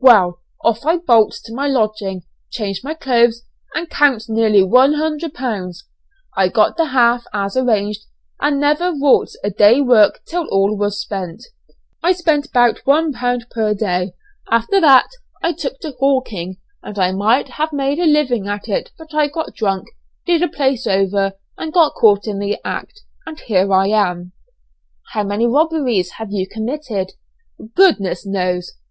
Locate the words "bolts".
0.96-1.42